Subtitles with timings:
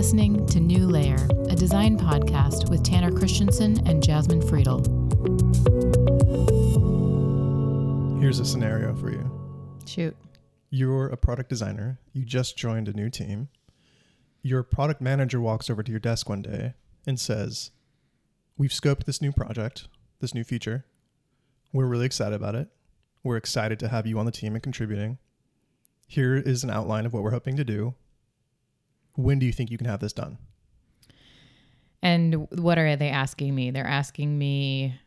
[0.00, 4.80] listening to New Layer, a design podcast with Tanner Christensen and Jasmine Friedl.
[8.18, 9.30] Here's a scenario for you.
[9.84, 10.16] Shoot.
[10.70, 12.00] You're a product designer.
[12.14, 13.50] You just joined a new team.
[14.40, 16.72] Your product manager walks over to your desk one day
[17.06, 17.70] and says,
[18.56, 19.88] We've scoped this new project,
[20.20, 20.86] this new feature.
[21.74, 22.68] We're really excited about it.
[23.22, 25.18] We're excited to have you on the team and contributing.
[26.06, 27.96] Here is an outline of what we're hoping to do.
[29.22, 30.38] When do you think you can have this done?
[32.02, 33.70] And what are they asking me?
[33.70, 34.98] They're asking me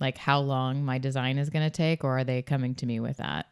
[0.00, 3.00] like how long my design is going to take or are they coming to me
[3.00, 3.46] with that?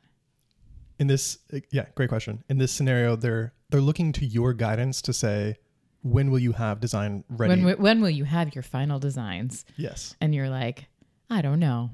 [0.98, 1.38] In this
[1.70, 2.42] yeah, great question.
[2.48, 5.56] In this scenario, they're they're looking to your guidance to say
[6.02, 7.62] when will you have design ready?
[7.62, 9.64] When when will you have your final designs?
[9.76, 10.16] yes.
[10.20, 10.86] And you're like,
[11.30, 11.90] I don't know.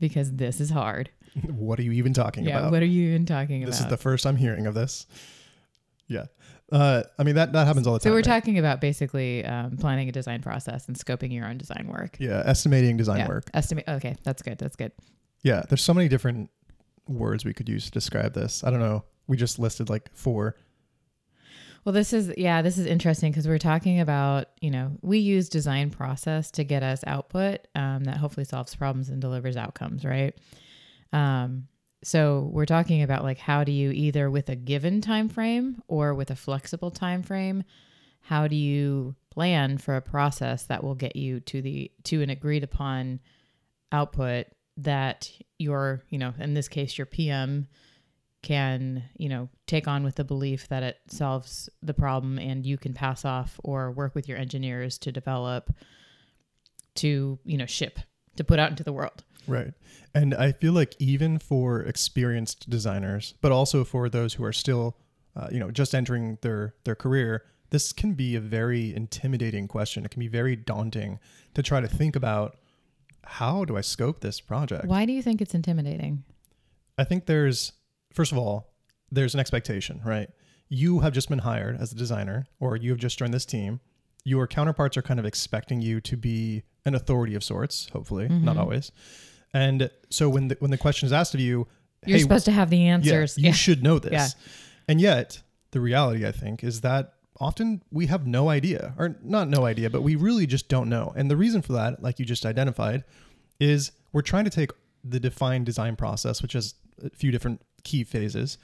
[0.00, 1.10] Because this is hard.
[1.48, 2.72] what are you even talking yeah, about?
[2.72, 3.72] what are you even talking this about?
[3.72, 5.06] This is the first I'm hearing of this.
[6.06, 6.26] Yeah.
[6.70, 8.10] Uh, I mean that that happens all the time.
[8.10, 8.24] so we're right?
[8.24, 12.16] talking about basically um, planning a design process and scoping your own design work.
[12.18, 13.28] Yeah, estimating design yeah.
[13.28, 13.50] work.
[13.54, 13.84] Estimate.
[13.88, 14.58] Okay, that's good.
[14.58, 14.92] That's good.
[15.42, 16.50] Yeah, there's so many different
[17.06, 18.62] words we could use to describe this.
[18.64, 19.04] I don't know.
[19.26, 20.56] We just listed like four.
[21.84, 25.48] Well, this is yeah, this is interesting because we're talking about you know we use
[25.48, 30.36] design process to get us output um, that hopefully solves problems and delivers outcomes, right?
[31.14, 31.68] Um,
[32.02, 36.14] so we're talking about like how do you either with a given time frame or
[36.14, 37.64] with a flexible time frame,
[38.20, 42.30] how do you plan for a process that will get you to the to an
[42.30, 43.20] agreed upon
[43.90, 47.66] output that your you know in this case your PM
[48.42, 52.78] can you know take on with the belief that it solves the problem and you
[52.78, 55.72] can pass off or work with your engineers to develop
[56.94, 57.98] to you know ship
[58.36, 59.72] to put out into the world Right.
[60.14, 64.96] And I feel like even for experienced designers, but also for those who are still,
[65.36, 70.04] uh, you know, just entering their their career, this can be a very intimidating question.
[70.04, 71.18] It can be very daunting
[71.54, 72.56] to try to think about
[73.24, 74.86] how do I scope this project.
[74.86, 76.24] why do you think it's intimidating
[76.96, 77.72] I think there's,
[78.12, 78.72] first of all,
[79.12, 80.28] there's an expectation, right?
[80.68, 83.80] You have just been hired as a designer, or you have just joined this team.
[84.24, 88.56] Your counterparts are kind of expecting you to be an authority of sorts, hopefully, not
[88.56, 88.60] Mhm.
[88.60, 88.90] always.
[89.54, 91.66] And so when the when the question is asked of you,
[92.06, 94.12] you're hey, supposed to have the yeah, answers you yeah, should know this.
[94.12, 94.28] Yeah.
[94.88, 95.42] And yet,
[95.72, 99.90] the reality, I think, is that often we have no idea, or not no idea,
[99.90, 101.12] but we really just don't know.
[101.16, 103.04] And the reason for that, like you just identified,
[103.60, 104.70] is we're trying to take
[105.04, 108.58] the defined design process, which has a few different key phases,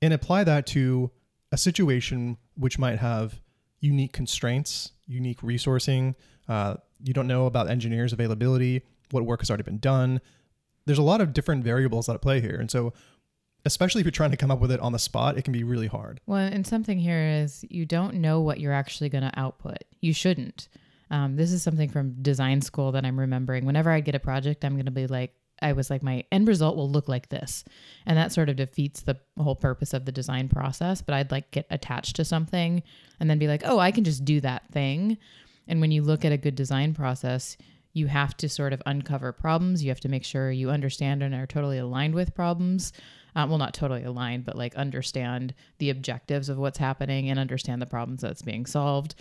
[0.00, 1.10] and apply that to
[1.50, 3.40] a situation which might have
[3.80, 6.14] unique constraints, unique resourcing.
[6.48, 8.82] Uh, you don't know about engineers' availability,
[9.12, 10.20] what work has already been done.
[10.86, 12.56] There's a lot of different variables that play here.
[12.56, 12.92] And so,
[13.64, 15.62] especially if you're trying to come up with it on the spot, it can be
[15.62, 16.20] really hard.
[16.26, 20.12] well and something here is you don't know what you're actually going to output you
[20.12, 20.68] shouldn't
[21.12, 24.64] um, this is something from design school that i'm remembering whenever i get a project
[24.64, 27.64] i'm going to be like i was like my end result will look like this
[28.06, 31.48] and that sort of defeats the whole purpose of the design process but i'd like
[31.52, 32.82] get attached to something
[33.20, 35.16] and then be like oh i can just do that thing
[35.68, 37.56] and when you look at a good design process
[37.92, 39.82] you have to sort of uncover problems.
[39.82, 42.92] You have to make sure you understand and are totally aligned with problems.
[43.34, 47.80] Um, well not totally aligned but like understand the objectives of what's happening and understand
[47.80, 49.14] the problems that's being solved.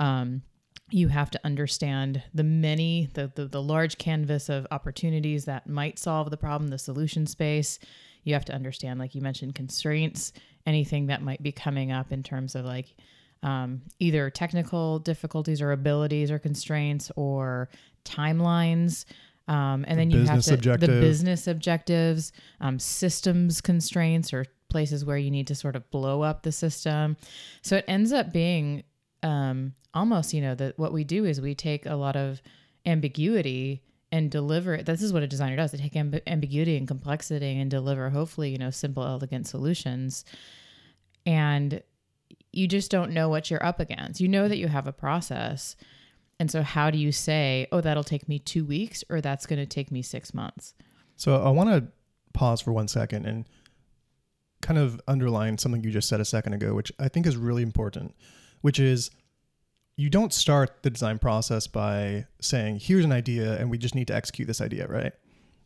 [0.00, 0.42] Um,
[0.90, 5.98] you have to understand the many the, the the large canvas of opportunities that might
[5.98, 7.78] solve the problem the solution space.
[8.24, 10.32] You have to understand like you mentioned constraints
[10.66, 12.94] anything that might be coming up in terms of like
[13.42, 17.68] um, either technical difficulties or abilities or constraints or
[18.08, 19.04] timelines
[19.48, 25.04] um, and The then you have to the business objectives um, systems constraints or places
[25.04, 27.16] where you need to sort of blow up the system.
[27.62, 28.84] So it ends up being
[29.22, 32.42] um, almost you know that what we do is we take a lot of
[32.84, 33.82] ambiguity
[34.12, 34.86] and deliver it.
[34.86, 35.72] This is what a designer does.
[35.72, 40.26] They take amb- ambiguity and complexity and deliver hopefully you know simple elegant solutions.
[41.24, 41.82] And
[42.52, 44.20] you just don't know what you're up against.
[44.20, 45.74] You know that you have a process
[46.40, 49.58] and so how do you say oh that'll take me two weeks or that's going
[49.58, 50.74] to take me six months
[51.16, 51.90] So I want to
[52.32, 53.44] pause for one second and
[54.62, 57.62] kind of underline something you just said a second ago, which I think is really
[57.62, 58.14] important,
[58.60, 59.10] which is
[59.96, 64.06] you don't start the design process by saying, here's an idea and we just need
[64.08, 65.12] to execute this idea, right?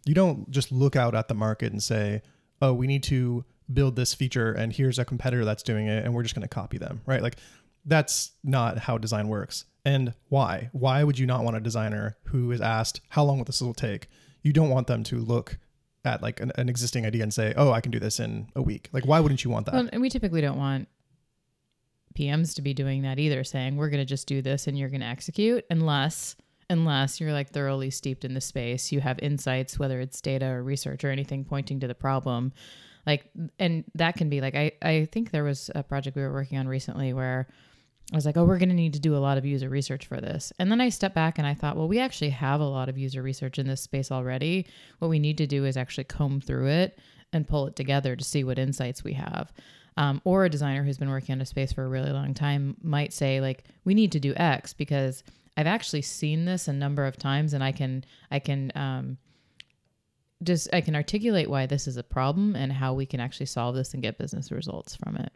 [0.07, 2.23] You don't just look out at the market and say,
[2.61, 6.15] oh, we need to build this feature and here's a competitor that's doing it and
[6.15, 7.23] we're just going to copy them, right?
[7.23, 7.37] Like
[7.85, 9.67] that's not how design works.
[9.85, 10.71] And why?
[10.73, 13.75] Why would you not want a designer who is asked, how long will this will
[13.75, 14.09] take?
[14.43, 15.59] You don't want them to look
[16.05, 18.63] at like an, an existing idea and say, oh, I can do this in a
[18.63, 18.89] week.
[18.93, 19.75] Like, why wouldn't you want that?
[19.75, 20.89] well, and we typically don't want
[22.15, 24.89] PMs to be doing that either, saying we're going to just do this and you're
[24.89, 26.37] going to execute unless
[26.71, 30.63] unless you're like thoroughly steeped in the space, you have insights whether it's data or
[30.63, 32.53] research or anything pointing to the problem.
[33.07, 36.33] Like and that can be like I I think there was a project we were
[36.33, 37.49] working on recently where
[38.13, 40.07] I was like, oh, we're going to need to do a lot of user research
[40.07, 40.53] for this.
[40.59, 42.99] And then I stepped back and I thought, well, we actually have a lot of
[42.99, 44.67] user research in this space already.
[44.99, 46.99] What we need to do is actually comb through it
[47.33, 49.51] and pull it together to see what insights we have.
[49.97, 52.77] Um, or a designer who's been working on a space for a really long time
[52.83, 55.23] might say, like, we need to do X because
[55.57, 59.17] I've actually seen this a number of times and I can, I can, um,
[60.43, 63.75] just I can articulate why this is a problem and how we can actually solve
[63.75, 65.33] this and get business results from it.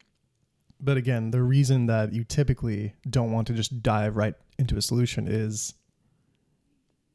[0.80, 4.82] But again, the reason that you typically don't want to just dive right into a
[4.82, 5.74] solution is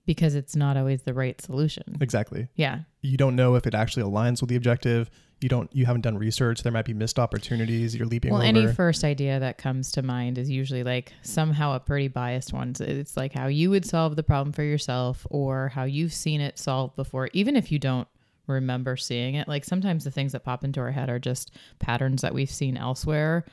[0.06, 1.84] because it's not always the right solution.
[2.02, 2.80] exactly Yeah.
[3.02, 5.10] you don't know if it actually aligns with the objective.
[5.42, 6.62] You don't you haven't done research.
[6.64, 7.96] There might be missed opportunities.
[7.96, 8.48] You're leaping Well, over.
[8.48, 12.74] any first idea that comes to mind is usually like somehow a pretty biased one.
[12.80, 16.60] It's like how you would solve the problem for yourself or how you've seen it
[16.60, 18.08] solved before, even if you don't
[18.48, 19.48] remember seeing it.
[19.48, 22.78] Like sometimes the things that pop into our head are just patterns that we've seen
[22.78, 23.46] elsewhere.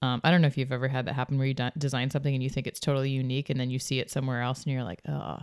[0.00, 2.32] Um, I don't know if you've ever had that happen where you de- design something
[2.32, 4.84] and you think it's totally unique and then you see it somewhere else and you're
[4.84, 5.38] like, oh,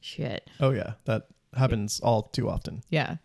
[0.00, 0.48] shit.
[0.60, 2.82] oh yeah, that happens all too often.
[2.90, 3.16] Yeah.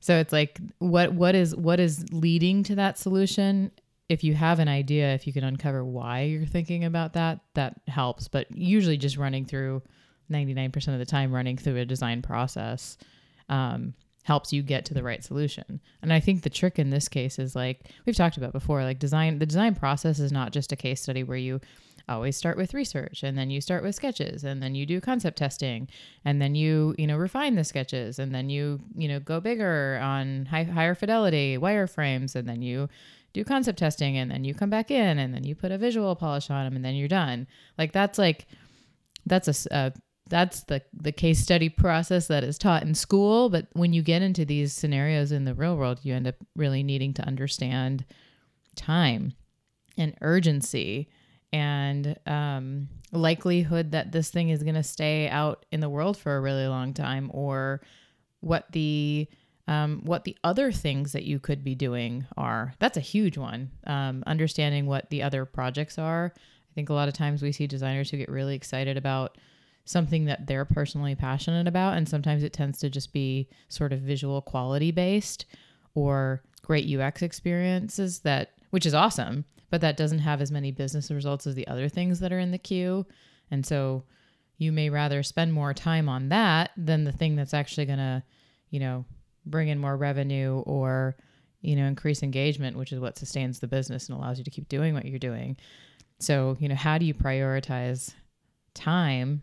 [0.00, 3.72] So it's like what what is what is leading to that solution?
[4.08, 7.80] If you have an idea, if you can uncover why you're thinking about that, that
[7.88, 8.28] helps.
[8.28, 9.82] But usually just running through
[10.30, 12.98] 99% of the time running through a design process
[13.48, 13.94] um,
[14.26, 15.80] helps you get to the right solution.
[16.02, 18.98] And I think the trick in this case is like we've talked about before, like
[18.98, 21.60] design the design process is not just a case study where you
[22.08, 25.38] always start with research and then you start with sketches and then you do concept
[25.38, 25.88] testing
[26.24, 30.00] and then you you know refine the sketches and then you you know go bigger
[30.02, 32.88] on high, higher fidelity wireframes and then you
[33.32, 36.16] do concept testing and then you come back in and then you put a visual
[36.16, 37.46] polish on them and then you're done
[37.78, 38.46] like that's like
[39.24, 39.90] that's a, uh,
[40.28, 43.48] that's the the case study process that is taught in school.
[43.48, 46.82] But when you get into these scenarios in the real world you end up really
[46.82, 48.04] needing to understand
[48.74, 49.34] time
[49.96, 51.08] and urgency
[51.52, 56.36] and um, likelihood that this thing is going to stay out in the world for
[56.36, 57.80] a really long time or
[58.40, 59.28] what the
[59.68, 62.74] um, what the other things that you could be doing are.
[62.78, 66.32] That's a huge one um, understanding what the other projects are.
[66.36, 69.38] I think a lot of times we see designers who get really excited about
[69.86, 71.96] something that they're personally passionate about.
[71.96, 75.46] And sometimes it tends to just be sort of visual quality based
[75.94, 81.10] or great ux experiences that which is awesome but that doesn't have as many business
[81.10, 83.06] results as the other things that are in the queue.
[83.50, 84.04] And so
[84.58, 88.22] you may rather spend more time on that than the thing that's actually going to
[88.70, 89.04] you know
[89.44, 91.16] bring in more revenue or
[91.60, 94.68] you know increase engagement which is what sustains the business and allows you to keep
[94.68, 95.56] doing what you're doing.
[96.20, 98.14] So you know how do you prioritize
[98.74, 99.42] time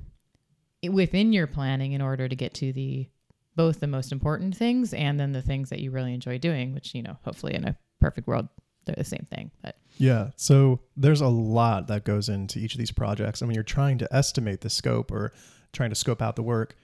[0.89, 3.07] within your planning in order to get to the
[3.55, 6.95] both the most important things and then the things that you really enjoy doing which
[6.95, 8.47] you know hopefully in a perfect world
[8.85, 10.31] they're the same thing but Yeah.
[10.35, 13.41] So there's a lot that goes into each of these projects.
[13.41, 15.33] And when you're trying to estimate the scope or
[15.71, 16.75] trying to scope out the work,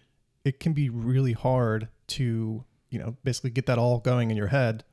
[0.43, 4.47] it can be really hard to, you know, basically get that all going in your
[4.47, 4.83] head,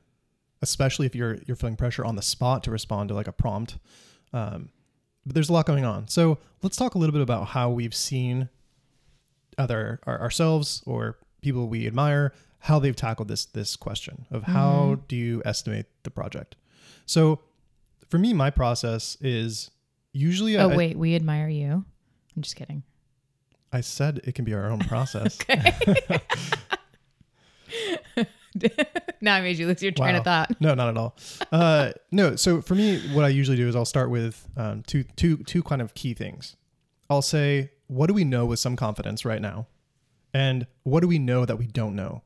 [0.61, 3.77] especially if you're you're feeling pressure on the spot to respond to like a prompt.
[4.33, 4.69] Um,
[5.25, 6.07] but there's a lot going on.
[6.07, 8.49] So let's talk a little bit about how we've seen
[9.57, 14.99] other our, ourselves or people we admire how they've tackled this this question of how
[15.07, 16.55] do you estimate the project.
[17.05, 17.39] So
[18.09, 19.69] for me, my process is
[20.13, 21.85] usually oh I, wait we admire you
[22.35, 22.81] i'm just kidding
[23.71, 25.37] I said it can be our own process.
[29.21, 30.19] now i made you lose your train Wow.
[30.19, 31.15] of thought no, not at all.
[31.51, 32.35] Uh, no.
[32.35, 35.61] So for me, what I usually do is I'll start with um, two, two, two
[35.63, 36.55] kind of key things.
[37.09, 39.67] I'll say, what do we know with some confidence right now,
[40.33, 42.23] and what do we know that we don't know?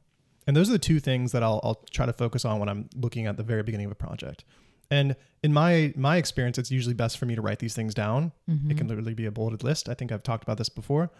[0.47, 2.89] And those are the two things that I'll, I'll try to focus on when I'm
[2.95, 4.43] looking at the very beginning of a project.
[4.89, 8.33] And in my my experience, it's usually best for me to write these things down.
[8.47, 8.87] It can mm-hmm.
[8.87, 9.87] literally be a bulleted list.
[9.87, 11.11] I think I've talked about this before.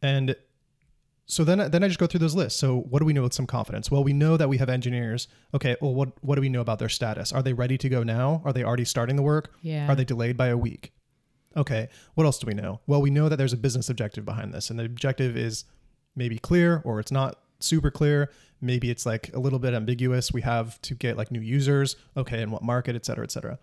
[0.00, 0.34] And
[1.26, 2.58] so then then I just go through those lists.
[2.58, 3.90] So what do we know with some confidence?
[3.90, 5.28] Well, we know that we have engineers.
[5.52, 7.32] Okay, well what what do we know about their status?
[7.32, 8.40] Are they ready to go now?
[8.46, 9.52] Are they already starting the work?
[9.60, 10.92] yeah Are they delayed by a week?
[11.56, 12.80] Okay, what else do we know?
[12.86, 15.64] Well, we know that there's a business objective behind this, and the objective is
[16.14, 18.30] maybe clear or it's not super clear.
[18.60, 20.32] Maybe it's like a little bit ambiguous.
[20.32, 21.96] We have to get like new users.
[22.16, 23.58] Okay, in what market, et cetera, et cetera.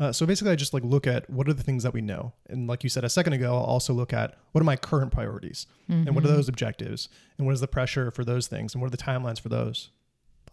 [0.00, 2.32] Uh, so basically, I just like look at what are the things that we know,
[2.48, 5.10] and like you said a second ago, I'll also look at what are my current
[5.10, 8.80] priorities, and what are those objectives, and what is the pressure for those things, and
[8.80, 9.90] what are the timelines for those.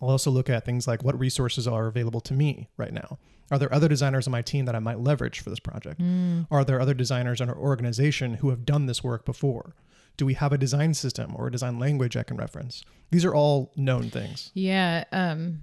[0.02, 3.18] I'll also look at things like what resources are available to me right now.
[3.52, 6.02] Are there other designers on my team that I might leverage for this project?
[6.02, 6.48] Mm.
[6.50, 9.76] Are there other designers in our organization who have done this work before?
[10.18, 12.84] Do we have a design system or a design language I can reference?
[13.12, 14.52] These are all known things.
[14.54, 15.04] Yeah.
[15.12, 15.60] Um,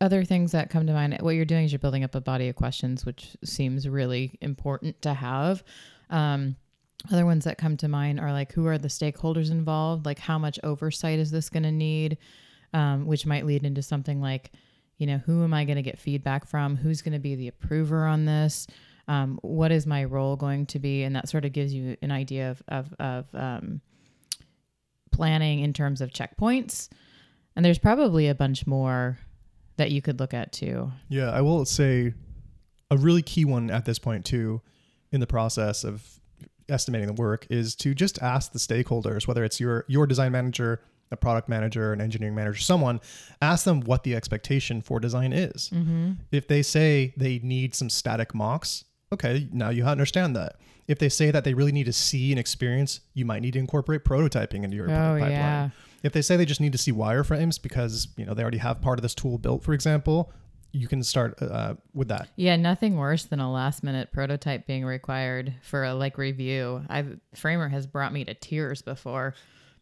[0.00, 2.48] other things that come to mind, what you're doing is you're building up a body
[2.48, 5.62] of questions, which seems really important to have.
[6.08, 6.56] Um,
[7.12, 10.06] other ones that come to mind are like, who are the stakeholders involved?
[10.06, 12.16] Like, how much oversight is this going to need?
[12.72, 14.52] Um, which might lead into something like,
[14.96, 16.76] you know, who am I going to get feedback from?
[16.76, 18.68] Who's going to be the approver on this?
[19.08, 21.02] Um, what is my role going to be?
[21.02, 23.80] And that sort of gives you an idea of, of, of um,
[25.10, 26.88] planning in terms of checkpoints.
[27.56, 29.18] And there's probably a bunch more
[29.78, 30.92] that you could look at too.
[31.08, 32.14] Yeah, I will say
[32.90, 34.60] a really key one at this point too
[35.10, 36.20] in the process of
[36.68, 40.82] estimating the work is to just ask the stakeholders whether it's your your design manager,
[41.12, 43.00] a product manager, an engineering manager, someone,
[43.42, 45.70] ask them what the expectation for design is.
[45.70, 46.12] Mm-hmm.
[46.30, 50.56] If they say they need some static mocks, okay, now you understand that.
[50.86, 53.58] If they say that they really need to see and experience, you might need to
[53.58, 55.30] incorporate prototyping into your Oh pipeline.
[55.30, 55.70] yeah.
[56.02, 58.80] If they say they just need to see wireframes because you know they already have
[58.80, 60.32] part of this tool built, for example,
[60.72, 62.28] you can start uh, with that.
[62.36, 66.82] Yeah, nothing worse than a last minute prototype being required for a like review.
[66.88, 69.34] I've Framer has brought me to tears before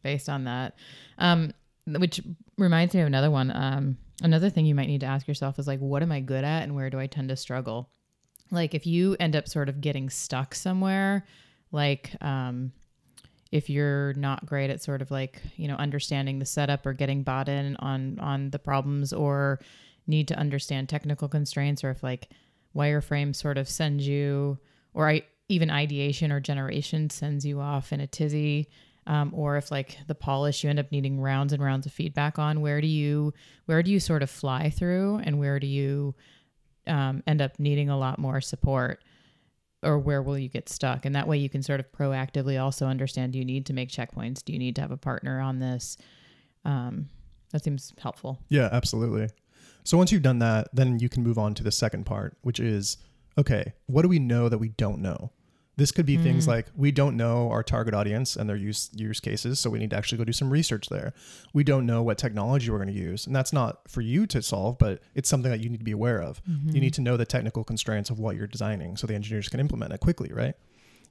[0.03, 0.75] based on that.
[1.19, 1.53] Um,
[1.87, 2.21] which
[2.57, 3.51] reminds me of another one.
[3.55, 6.45] Um, another thing you might need to ask yourself is like, what am I good
[6.45, 7.89] at and where do I tend to struggle?
[8.51, 11.27] Like if you end up sort of getting stuck somewhere,
[11.71, 12.73] like um,
[13.53, 17.23] if you're not great at sort of like you know understanding the setup or getting
[17.23, 19.61] bought in on on the problems or
[20.07, 22.29] need to understand technical constraints or if like
[22.75, 24.59] wireframe sort of sends you
[24.95, 28.69] or I, even ideation or generation sends you off in a tizzy
[29.09, 32.39] um, or if like the polish you end up needing rounds and rounds of feedback
[32.39, 33.33] on where do you
[33.65, 36.15] where do you sort of fly through and where do you
[36.87, 39.03] um, end up needing a lot more support?
[39.83, 41.05] Or where will you get stuck?
[41.05, 43.91] And that way you can sort of proactively also understand do you need to make
[43.91, 44.45] checkpoints?
[44.45, 45.97] Do you need to have a partner on this?
[46.65, 47.09] Um,
[47.53, 48.41] that seems helpful.
[48.49, 49.29] Yeah, absolutely.
[49.85, 52.61] So once you've done that, then you can move on to the second part, which
[52.61, 52.99] is
[53.39, 55.31] okay, what do we know that we don't know?
[55.79, 56.49] This could be things Mm.
[56.49, 59.91] like we don't know our target audience and their use use cases, so we need
[59.91, 61.15] to actually go do some research there.
[61.55, 64.43] We don't know what technology we're going to use, and that's not for you to
[64.43, 66.43] solve, but it's something that you need to be aware of.
[66.75, 69.61] You need to know the technical constraints of what you're designing, so the engineers can
[69.61, 70.55] implement it quickly, right?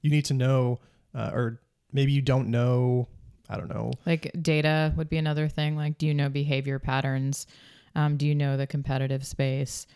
[0.01, 0.79] You need to know,
[1.15, 1.62] uh, or
[1.93, 3.07] maybe you don't know.
[3.50, 3.93] I don't know.
[4.05, 5.77] Like data would be another thing.
[5.77, 7.47] Like, do you know behavior patterns?
[7.95, 9.88] Um, do you know the competitive space?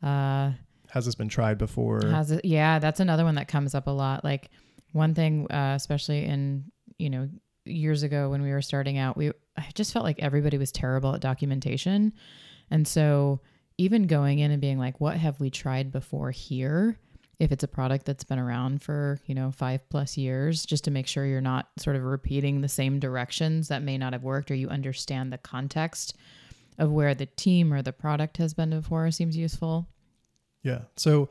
[0.00, 0.52] Uh,
[0.94, 2.06] Has this been tried before?
[2.06, 2.44] has it?
[2.44, 4.22] Yeah, that's another one that comes up a lot.
[4.22, 4.50] Like
[4.92, 7.28] one thing, uh, especially in you know
[7.64, 11.12] years ago when we were starting out, we I just felt like everybody was terrible
[11.12, 12.12] at documentation,
[12.70, 13.40] and so
[13.76, 16.96] even going in and being like, what have we tried before here?
[17.40, 20.92] If it's a product that's been around for, you know, five plus years, just to
[20.92, 24.52] make sure you're not sort of repeating the same directions that may not have worked
[24.52, 26.14] or you understand the context
[26.78, 29.88] of where the team or the product has been before seems useful.
[30.64, 30.80] Yeah.
[30.96, 31.28] So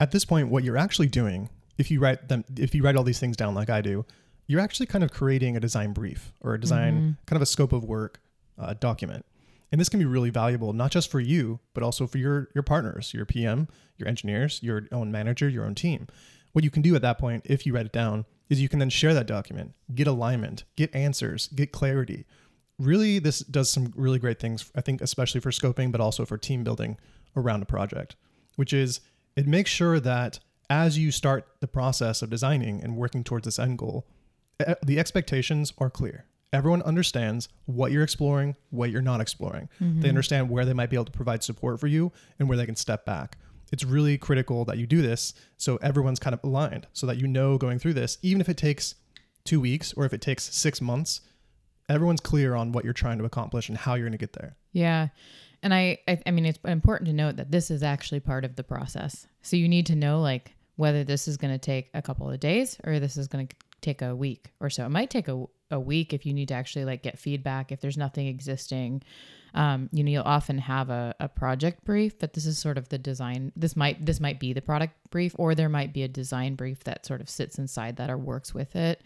[0.00, 3.04] at this point, what you're actually doing, if you write them, if you write all
[3.04, 4.06] these things down like I do,
[4.46, 7.74] you're actually kind of creating a design brief or a design kind of a scope
[7.74, 8.20] of work
[8.58, 9.26] uh, document.
[9.70, 12.62] And this can be really valuable, not just for you, but also for your your
[12.62, 13.68] partners, your PM,
[13.98, 16.06] your engineers, your own manager, your own team.
[16.52, 18.78] What you can do at that point, if you write it down, is you can
[18.78, 22.24] then share that document, get alignment, get answers, get clarity.
[22.78, 26.38] Really, this does some really great things, I think, especially for scoping, but also for
[26.38, 26.96] team building
[27.36, 28.16] around a project,
[28.58, 29.00] which is
[29.36, 33.58] it makes sure that as you start the process of designing and working towards this
[33.58, 34.04] end goal,
[34.84, 36.24] the expectations are clear.
[36.52, 39.68] Everyone understands what you're exploring, what you're not exploring.
[39.78, 40.06] They mm-hmm.
[40.06, 42.10] understand where they might be able to provide support for you
[42.40, 43.38] and where they can step back.
[43.70, 47.28] It's really critical that you do this so everyone's kind of aligned, so that you
[47.28, 48.96] know going through this, even if it takes
[49.44, 51.20] two weeks or if it takes six months,
[51.88, 54.56] everyone's clear on what you're trying to accomplish and how you're going to get there.
[54.72, 55.08] Yeah.
[55.62, 58.56] And I, I, I mean, it's important to note that this is actually part of
[58.56, 59.26] the process.
[59.42, 62.38] So you need to know like whether this is going to take a couple of
[62.38, 64.86] days or this is going to take a week or so.
[64.86, 67.80] It might take a, a week if you need to actually like get feedback if
[67.80, 69.02] there's nothing existing.
[69.54, 72.88] Um, you know, you'll often have a, a project brief, but this is sort of
[72.90, 73.50] the design.
[73.56, 76.84] This might this might be the product brief, or there might be a design brief
[76.84, 79.02] that sort of sits inside that or works with it.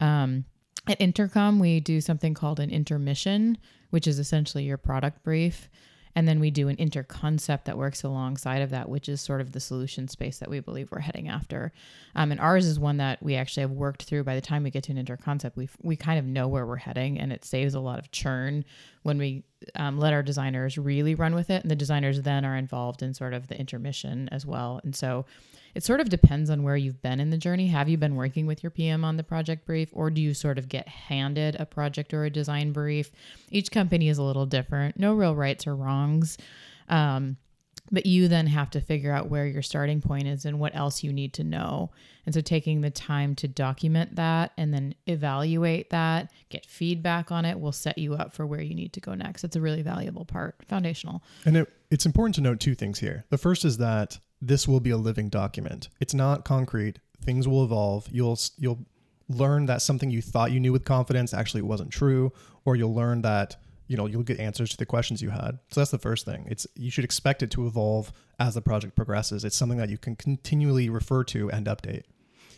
[0.00, 0.44] Um,
[0.88, 3.58] at Intercom, we do something called an intermission,
[3.90, 5.68] which is essentially your product brief.
[6.14, 9.52] And then we do an interconcept that works alongside of that, which is sort of
[9.52, 11.72] the solution space that we believe we're heading after.
[12.16, 14.24] Um, and ours is one that we actually have worked through.
[14.24, 16.76] By the time we get to an interconcept, we we kind of know where we're
[16.76, 18.64] heading, and it saves a lot of churn
[19.04, 22.56] when we um, let our designers really run with it, and the designers then are
[22.56, 24.80] involved in sort of the intermission as well.
[24.84, 25.26] And so
[25.74, 27.68] it sort of depends on where you've been in the journey.
[27.68, 30.58] Have you been working with your PM on the project brief, or do you sort
[30.58, 33.10] of get handed a project or a design brief?
[33.50, 34.98] Each company is a little different.
[34.98, 36.38] No real rights or wrongs.
[36.88, 37.36] Um,
[37.90, 41.02] but you then have to figure out where your starting point is and what else
[41.02, 41.90] you need to know.
[42.26, 47.44] And so taking the time to document that and then evaluate that, get feedback on
[47.44, 49.44] it will set you up for where you need to go next.
[49.44, 51.22] It's a really valuable part, foundational.
[51.44, 53.24] And it, it's important to note two things here.
[53.30, 55.88] The first is that this will be a living document.
[56.00, 56.98] It's not concrete.
[57.24, 58.06] Things will evolve.
[58.10, 58.86] You'll you'll
[59.28, 62.32] learn that something you thought you knew with confidence actually wasn't true,
[62.64, 63.56] or you'll learn that
[63.88, 65.58] you know you'll get answers to the questions you had.
[65.70, 66.46] So that's the first thing.
[66.48, 69.44] It's you should expect it to evolve as the project progresses.
[69.44, 72.04] It's something that you can continually refer to and update.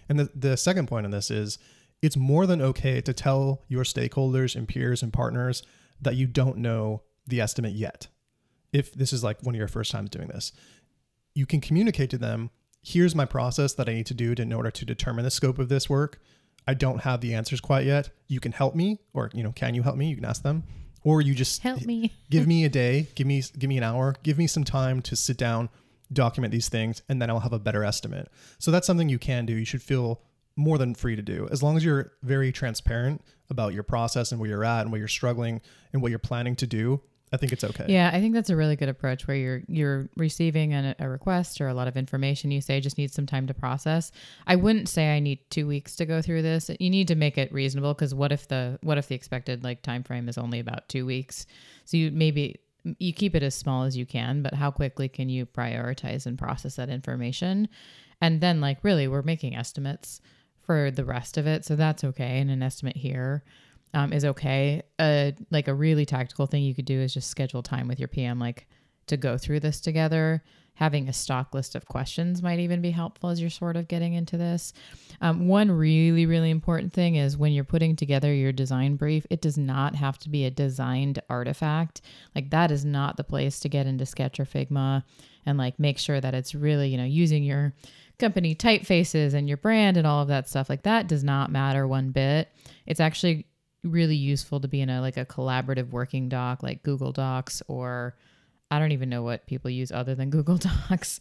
[0.09, 1.59] And the, the second point on this is
[2.03, 5.63] it's more than okay to tell your stakeholders and peers and partners
[6.03, 8.09] that you don't know the estimate yet.
[8.73, 10.53] If this is like one of your first times doing this,
[11.35, 12.51] you can communicate to them
[12.83, 15.69] here's my process that I need to do in order to determine the scope of
[15.69, 16.21] this work.
[16.67, 18.11] I don't have the answers quite yet.
[18.27, 20.09] You can help me, or you know, can you help me?
[20.09, 20.65] You can ask them,
[21.03, 22.15] or you just help me.
[22.31, 25.17] give me a day, give me give me an hour, give me some time to
[25.17, 25.69] sit down,
[26.13, 28.29] document these things, and then I'll have a better estimate.
[28.59, 29.55] So that's something you can do.
[29.55, 30.21] You should feel
[30.57, 34.41] more than free to do as long as you're very transparent about your process and
[34.41, 35.61] where you're at and what you're struggling
[35.93, 37.01] and what you're planning to do
[37.33, 37.85] I think it's okay.
[37.87, 41.61] Yeah, I think that's a really good approach where you're you're receiving a, a, request
[41.61, 42.51] or a lot of information.
[42.51, 44.11] You say just need some time to process.
[44.49, 46.71] I wouldn't say I need two weeks to go through this.
[46.81, 49.83] You need to make it reasonable because what if the what if the expected like
[49.83, 51.47] time frame is only about two weeks?
[51.85, 52.57] So you maybe
[52.99, 56.37] you keep it as small as you can, but how quickly can you prioritize and
[56.37, 57.69] process that information?
[58.21, 60.21] And then like really, we're making estimates
[60.63, 62.41] for the rest of it, so that's okay.
[62.41, 63.45] And an estimate here
[63.95, 64.83] um, is okay.
[64.99, 68.09] Uh, like a really tactical thing you could do is just schedule time with your
[68.09, 68.67] PM, like
[69.07, 70.43] to go through this together.
[70.75, 74.15] Having a stock list of questions might even be helpful as you're sort of getting
[74.15, 74.73] into this.
[75.21, 79.43] Um, one really, really important thing is when you're putting together your design brief, it
[79.43, 82.01] does not have to be a designed artifact.
[82.35, 85.05] Like that is not the place to get into Sketch or Figma
[85.45, 87.75] and like make sure that it's really, you know, using your
[88.19, 90.71] company typefaces and your brand and all of that stuff.
[90.71, 92.49] Like that does not matter one bit.
[92.87, 93.47] It's actually
[93.83, 98.15] really useful to be in a like a collaborative working doc like Google Docs or
[98.71, 101.21] I don't even know what people use other than Google Docs,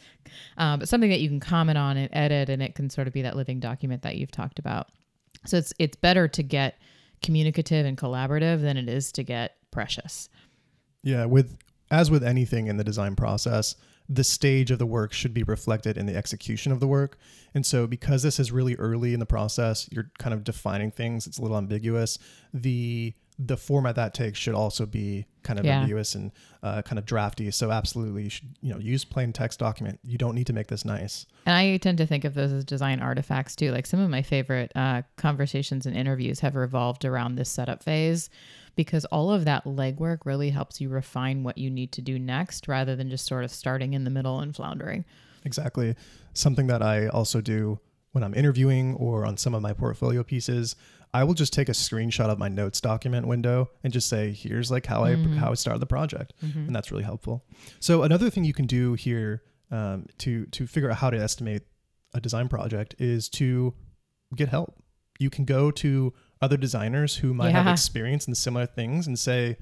[0.58, 3.14] uh, but something that you can comment on and edit, and it can sort of
[3.14, 4.88] be that living document that you've talked about.
[5.46, 6.80] So it's it's better to get
[7.22, 10.30] communicative and collaborative than it is to get precious.
[11.04, 11.58] Yeah, with
[11.90, 13.76] as with anything in the design process,
[14.10, 17.18] the stage of the work should be reflected in the execution of the work.
[17.54, 21.28] And so, because this is really early in the process, you're kind of defining things.
[21.28, 22.18] It's a little ambiguous.
[22.54, 25.78] The the format that takes should also be kind of yeah.
[25.78, 27.50] ambiguous and uh, kind of drafty.
[27.52, 30.00] So absolutely, you should you know use plain text document.
[30.04, 31.26] You don't need to make this nice.
[31.46, 33.72] And I tend to think of those as design artifacts too.
[33.72, 38.30] Like some of my favorite uh, conversations and interviews have revolved around this setup phase
[38.80, 42.66] because all of that legwork really helps you refine what you need to do next
[42.66, 45.04] rather than just sort of starting in the middle and floundering.
[45.44, 45.98] Exactly.
[46.32, 47.82] Something that I also do
[48.14, 50.78] when I'm interviewing or on some of my portfolio pieces,
[51.14, 54.72] I will just take a screenshot of my notes document window and just say, here's
[54.72, 55.34] like how mm-hmm.
[55.34, 56.32] I how I started the project.
[56.42, 56.68] Mm-hmm.
[56.68, 57.44] And that's really helpful.
[57.82, 61.64] So another thing you can do here um, to to figure out how to estimate
[62.14, 63.74] a design project is to
[64.38, 64.82] get help.
[65.20, 67.64] You can go to other designers who might yeah.
[67.64, 69.58] have experience in similar things and say,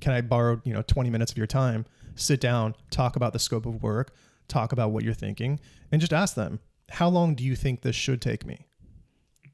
[0.00, 3.38] can I borrow, you know, 20 minutes of your time, sit down, talk about the
[3.38, 4.14] scope of work,
[4.48, 5.60] talk about what you're thinking,
[5.92, 6.60] and just ask them,
[6.90, 8.66] how long do you think this should take me?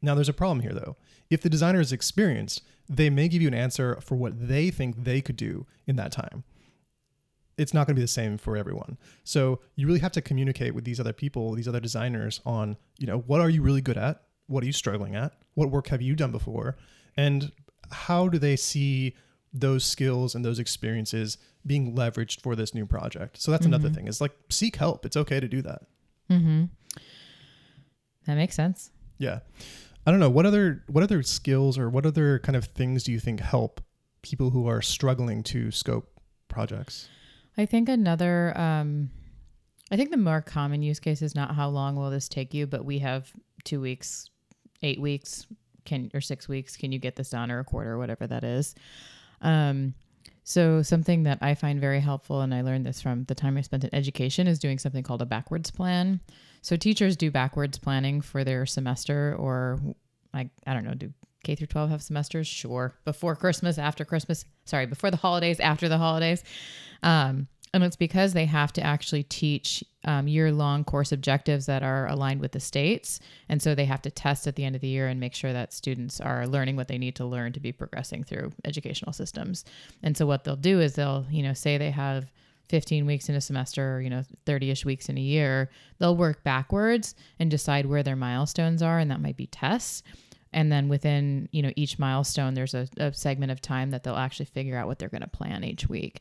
[0.01, 0.97] Now, there's a problem here though.
[1.31, 5.05] If the designer is experienced, they may give you an answer for what they think
[5.05, 6.45] they could do in that time.
[7.57, 8.99] It's not going to be the same for everyone.
[9.25, 13.07] So you really have to communicate with these other people, these other designers on, you
[13.07, 14.23] know, what are you really good at?
[14.47, 15.33] What are you struggling at?
[15.55, 16.77] What work have you done before?
[17.17, 17.53] And
[17.91, 19.15] how do they see
[19.53, 21.37] those skills and those experiences
[21.67, 23.41] being leveraged for this new project?
[23.41, 23.75] So that's mm-hmm.
[23.75, 25.05] another thing is like seek help.
[25.05, 25.83] It's okay to do that.
[26.31, 26.65] Mm-hmm.
[28.27, 28.91] That makes sense.
[29.19, 29.41] Yeah.
[30.07, 33.13] I don't know what other what other skills or what other kind of things do
[33.13, 33.81] you think help
[34.23, 37.09] people who are struggling to scope projects?
[37.57, 39.11] I think another um
[39.91, 42.67] I think the more common use case is not how long will this take you,
[42.67, 43.31] but we have
[43.65, 44.31] 2 weeks
[44.83, 45.47] eight weeks
[45.85, 48.45] can or six weeks can you get this done or a quarter or whatever that
[48.45, 48.75] is
[49.43, 49.95] um,
[50.45, 53.61] so something that i find very helpful and i learned this from the time i
[53.61, 56.21] spent in education is doing something called a backwards plan
[56.61, 59.79] so teachers do backwards planning for their semester or
[60.33, 62.47] like i don't know do K through 12 have semesters?
[62.47, 62.95] Sure.
[63.05, 66.45] Before Christmas, after Christmas, sorry, before the holidays, after the holidays.
[67.03, 71.83] Um, and it's because they have to actually teach um, year long course objectives that
[71.83, 73.19] are aligned with the states.
[73.49, 75.53] And so they have to test at the end of the year and make sure
[75.55, 79.65] that students are learning what they need to learn to be progressing through educational systems.
[80.03, 82.31] And so what they'll do is they'll, you know, say they have
[82.69, 86.17] 15 weeks in a semester, or, you know, 30 ish weeks in a year, they'll
[86.17, 88.99] work backwards and decide where their milestones are.
[88.99, 90.03] And that might be tests
[90.53, 94.17] and then within you know each milestone there's a, a segment of time that they'll
[94.17, 96.21] actually figure out what they're going to plan each week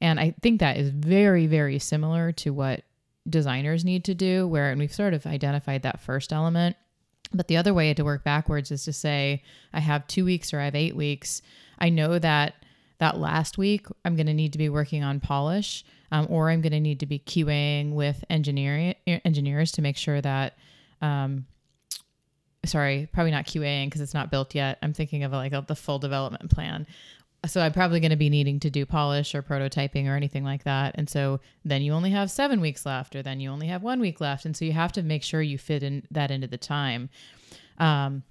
[0.00, 2.82] and i think that is very very similar to what
[3.28, 6.76] designers need to do where and we've sort of identified that first element
[7.32, 10.60] but the other way to work backwards is to say i have two weeks or
[10.60, 11.42] i have eight weeks
[11.78, 12.54] i know that
[12.98, 16.62] that last week i'm going to need to be working on polish um, or i'm
[16.62, 20.56] going to need to be qaing with engineering engineers to make sure that
[21.02, 21.44] um,
[22.64, 24.78] sorry, probably not QAing because it's not built yet.
[24.82, 26.86] I'm thinking of like a, the full development plan.
[27.46, 30.64] So I'm probably going to be needing to do polish or prototyping or anything like
[30.64, 30.96] that.
[30.96, 34.00] And so then you only have seven weeks left, or then you only have one
[34.00, 34.44] week left.
[34.44, 37.10] And so you have to make sure you fit in that into the time.
[37.78, 38.24] Um,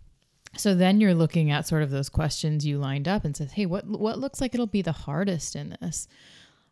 [0.57, 3.65] so then you're looking at sort of those questions you lined up and says, hey,
[3.65, 6.07] what what looks like it'll be the hardest in this?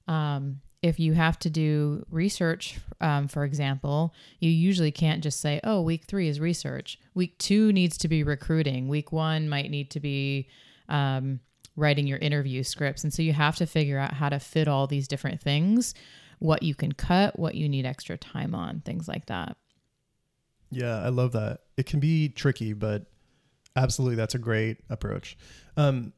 [0.08, 5.60] Um, if you have to do research, um, for example, you usually can't just say,
[5.64, 7.00] oh, week three is research.
[7.14, 8.88] Week two needs to be recruiting.
[8.88, 10.48] Week one might need to be
[10.90, 11.40] um,
[11.76, 13.04] writing your interview scripts.
[13.04, 15.94] And so you have to figure out how to fit all these different things,
[16.40, 19.58] what you can cut, what you need extra time on, things like that.
[20.72, 21.62] Yeah, I love that.
[21.78, 23.06] It can be tricky, but
[23.76, 25.38] absolutely that's a great approach.
[25.78, 26.14] Um,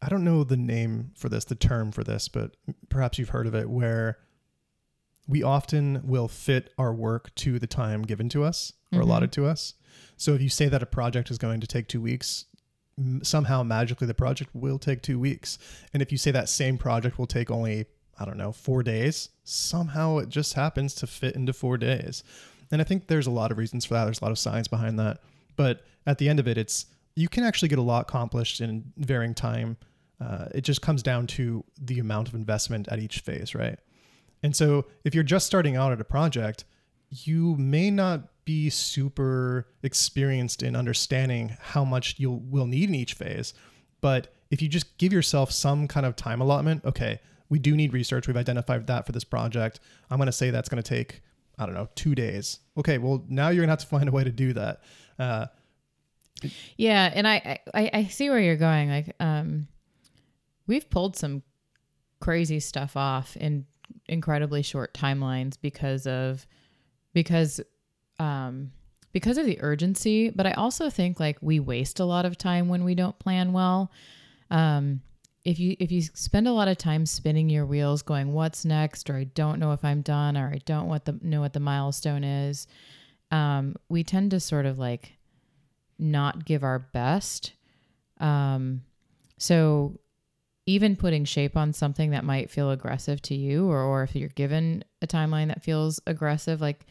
[0.00, 2.56] I don't know the name for this, the term for this, but
[2.88, 4.18] perhaps you've heard of it, where
[5.28, 9.08] we often will fit our work to the time given to us or mm-hmm.
[9.08, 9.74] allotted to us.
[10.16, 12.46] So if you say that a project is going to take two weeks,
[13.22, 15.58] somehow magically the project will take two weeks.
[15.92, 17.86] And if you say that same project will take only,
[18.18, 22.24] I don't know, four days, somehow it just happens to fit into four days.
[22.70, 24.04] And I think there's a lot of reasons for that.
[24.04, 25.20] There's a lot of science behind that.
[25.56, 28.92] But at the end of it, it's you can actually get a lot accomplished in
[28.96, 29.76] varying time
[30.22, 33.78] uh, it just comes down to the amount of investment at each phase, right?
[34.42, 36.64] And so if you're just starting out at a project,
[37.10, 43.14] you may not be super experienced in understanding how much you will need in each
[43.14, 43.54] phase.
[44.00, 47.92] But if you just give yourself some kind of time allotment, okay, we do need
[47.92, 48.26] research.
[48.26, 49.80] We've identified that for this project.
[50.10, 51.22] I'm going to say that's going to take,
[51.58, 52.60] I don't know, two days.
[52.76, 54.82] Okay, well, now you're going to have to find a way to do that.
[55.18, 55.46] Uh,
[56.76, 58.90] yeah, and I, I I see where you're going.
[58.90, 59.68] Like, um,
[60.66, 61.42] we've pulled some
[62.20, 63.66] crazy stuff off in
[64.06, 66.46] incredibly short timelines because of
[67.12, 67.60] because
[68.22, 68.70] um
[69.12, 72.68] because of the urgency but i also think like we waste a lot of time
[72.68, 73.90] when we don't plan well.
[74.50, 75.00] Um
[75.44, 79.10] if you if you spend a lot of time spinning your wheels going what's next?
[79.10, 81.60] or i don't know if i'm done or i don't what the know what the
[81.60, 82.66] milestone is
[83.32, 85.16] um we tend to sort of like
[85.98, 87.52] not give our best.
[88.20, 88.82] Um
[89.38, 89.98] so
[90.66, 94.28] even putting shape on something that might feel aggressive to you or, or if you're
[94.28, 96.86] given a timeline that feels aggressive like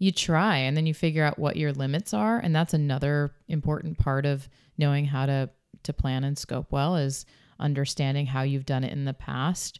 [0.00, 2.38] you try and then you figure out what your limits are.
[2.38, 5.50] And that's another important part of knowing how to
[5.82, 7.24] to plan and scope well is
[7.58, 9.78] understanding how you've done it in the past.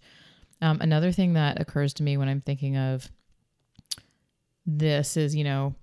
[0.63, 3.11] Um, another thing that occurs to me when i'm thinking of
[4.67, 5.75] this is you know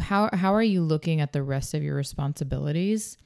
[0.00, 3.18] how how are you looking at the rest of your responsibilities?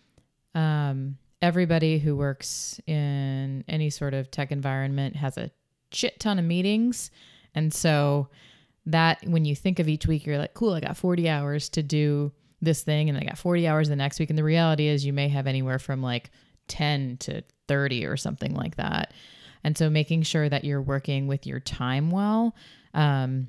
[0.55, 5.51] Um everybody who works in any sort of tech environment has a
[5.91, 7.11] shit ton of meetings.
[7.55, 8.29] And so
[8.91, 11.83] that when you think of each week, you're like, cool, I got 40 hours to
[11.83, 14.31] do this thing and I got 40 hours the next week.
[14.31, 16.31] And the reality is you may have anywhere from like
[16.69, 19.13] 10 to 30 or something like that.
[19.65, 22.55] And so making sure that you're working with your time well.
[22.95, 23.49] Um,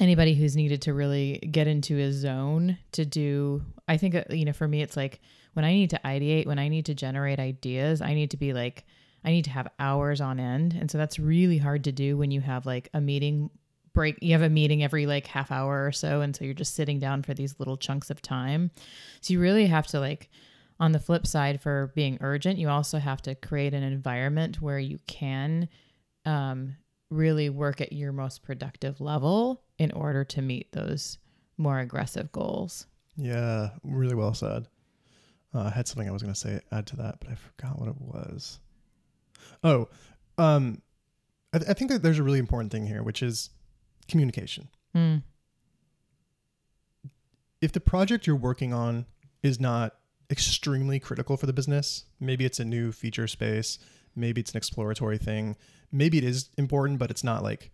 [0.00, 4.44] anybody who's needed to really get into a zone to do, I think, uh, you
[4.44, 5.20] know, for me, it's like
[5.52, 8.52] when I need to ideate, when I need to generate ideas, I need to be
[8.52, 8.84] like,
[9.24, 10.76] I need to have hours on end.
[10.78, 13.50] And so that's really hard to do when you have like a meeting
[13.94, 14.18] break.
[14.20, 16.20] You have a meeting every like half hour or so.
[16.20, 18.70] And so you're just sitting down for these little chunks of time.
[19.22, 20.28] So you really have to like,
[20.80, 24.78] on the flip side, for being urgent, you also have to create an environment where
[24.78, 25.68] you can
[26.26, 26.76] um,
[27.10, 31.18] really work at your most productive level in order to meet those
[31.56, 32.86] more aggressive goals.
[33.16, 34.66] Yeah, really well said.
[35.54, 37.78] Uh, I had something I was going to say add to that, but I forgot
[37.78, 38.58] what it was.
[39.62, 39.88] Oh,
[40.36, 40.82] um,
[41.52, 43.50] I, th- I think that there's a really important thing here, which is
[44.08, 44.68] communication.
[44.94, 45.22] Mm.
[47.60, 49.06] If the project you're working on
[49.42, 49.94] is not
[50.30, 52.04] extremely critical for the business.
[52.20, 53.78] Maybe it's a new feature space,
[54.16, 55.56] maybe it's an exploratory thing,
[55.92, 57.70] maybe it is important, but it's not like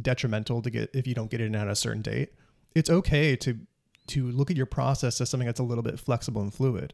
[0.00, 2.30] detrimental to get if you don't get it in at a certain date.
[2.74, 3.58] It's okay to
[4.06, 6.92] to look at your process as something that's a little bit flexible and fluid.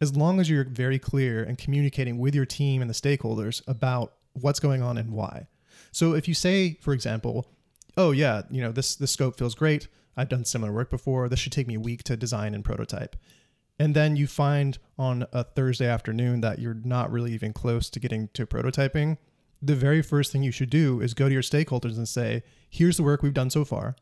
[0.00, 4.14] As long as you're very clear and communicating with your team and the stakeholders about
[4.32, 5.46] what's going on and why.
[5.92, 7.46] So if you say, for example,
[7.96, 9.88] oh yeah, you know, this this scope feels great.
[10.16, 11.28] I've done similar work before.
[11.28, 13.16] This should take me a week to design and prototype.
[13.78, 18.00] And then you find on a Thursday afternoon that you're not really even close to
[18.00, 19.18] getting to prototyping.
[19.62, 22.96] The very first thing you should do is go to your stakeholders and say, "Here's
[22.96, 23.94] the work we've done so far.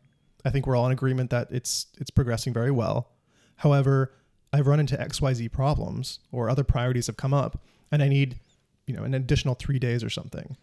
[0.44, 3.12] I think we're all in agreement that it's it's progressing very well.
[3.56, 4.14] However,
[4.52, 8.38] I've run into XYZ problems or other priorities have come up and I need,
[8.86, 10.56] you know, an additional 3 days or something."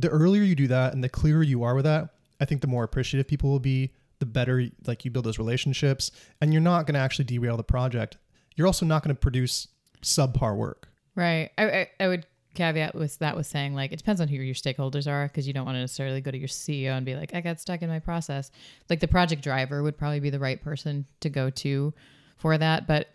[0.00, 2.10] The earlier you do that and the clearer you are with that,
[2.40, 6.10] I think the more appreciative people will be, the better like you build those relationships,
[6.40, 8.18] and you're not going to actually derail the project.
[8.54, 9.68] You're also not going to produce
[10.02, 10.88] subpar work.
[11.14, 11.50] Right.
[11.58, 14.54] I, I, I would caveat with that with saying like it depends on who your
[14.54, 17.32] stakeholders are because you don't want to necessarily go to your CEO and be like
[17.34, 18.50] I got stuck in my process.
[18.88, 21.94] Like the project driver would probably be the right person to go to
[22.36, 23.08] for that, but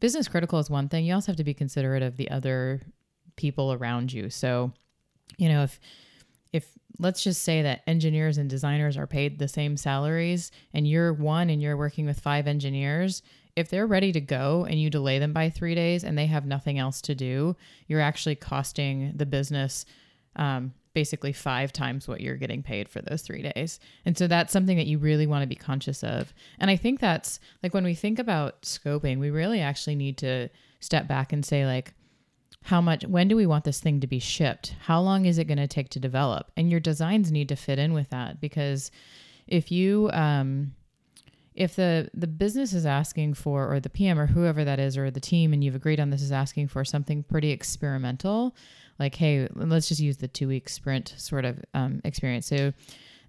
[0.00, 1.04] business critical is one thing.
[1.04, 2.82] You also have to be considerate of the other
[3.36, 4.30] people around you.
[4.30, 4.72] So,
[5.36, 5.80] you know, if
[6.52, 11.12] if let's just say that engineers and designers are paid the same salaries and you're
[11.12, 13.22] one and you're working with five engineers,
[13.54, 16.46] if they're ready to go and you delay them by three days and they have
[16.46, 17.56] nothing else to do,
[17.86, 19.84] you're actually costing the business
[20.36, 23.80] um, basically five times what you're getting paid for those three days.
[24.06, 26.32] And so that's something that you really want to be conscious of.
[26.58, 30.48] And I think that's like when we think about scoping, we really actually need to
[30.80, 31.92] step back and say, like,
[32.62, 34.74] how much when do we want this thing to be shipped?
[34.82, 36.50] How long is it going to take to develop?
[36.56, 38.90] And your designs need to fit in with that because
[39.46, 40.74] if you um,
[41.54, 45.10] if the the business is asking for or the pm or whoever that is or
[45.10, 48.54] the team and you've agreed on this is asking for something pretty experimental
[48.98, 52.46] like hey let's just use the two week sprint sort of um, experience.
[52.46, 52.72] So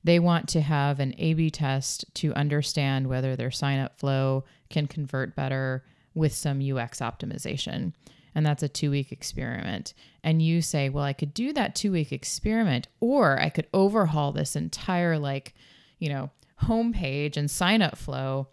[0.03, 4.45] they want to have an a b test to understand whether their sign up flow
[4.69, 7.93] can convert better with some ux optimization
[8.37, 9.95] and that's a two week experiment.
[10.23, 14.31] And you say, well, I could do that two week experiment, or I could overhaul
[14.31, 15.55] this entire, like,
[15.97, 16.29] you know,
[16.61, 18.49] homepage and sign up flow.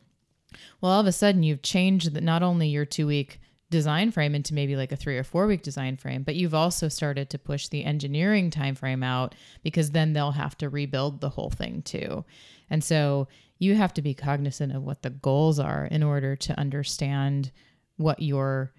[0.80, 4.54] Well, all of a sudden, you've changed not only your two week design frame into
[4.54, 7.66] maybe like a three or four week design frame but you've also started to push
[7.66, 12.24] the engineering time frame out because then they'll have to rebuild the whole thing too
[12.70, 13.26] and so
[13.58, 17.50] you have to be cognizant of what the goals are in order to understand
[17.96, 18.72] what your